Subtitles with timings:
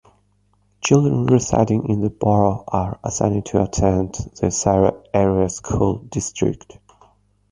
[0.83, 6.79] Children residing in the borough are assigned to attend the Sayre Area School District.